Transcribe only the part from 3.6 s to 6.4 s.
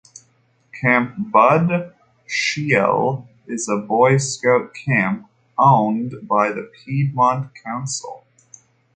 a Boy Scout camp owned